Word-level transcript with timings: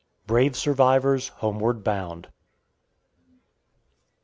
"BRAVE 0.25 0.57
SURVIVORS" 0.57 1.27
HOMEWARD 1.27 1.83
BOUND. 1.83 2.29